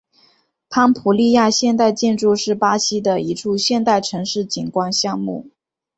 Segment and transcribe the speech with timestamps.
[0.67, 5.51] 潘普利亚现代建筑是巴西的一处现代城市景观项目。